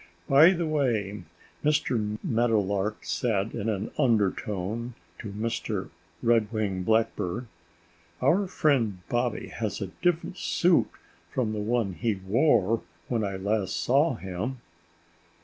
[0.27, 1.21] "By the way,"
[1.63, 2.17] Mr.
[2.23, 5.91] Meadowlark said in an undertone to Mr.
[6.23, 7.45] Red winged Blackbird,
[8.19, 10.89] "our friend Bobby has a different suit
[11.29, 14.57] from the one he wore when I last saw him."